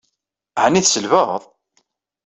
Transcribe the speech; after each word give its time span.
Aɛni 0.61 0.81
tselbeḍ? 0.83 1.41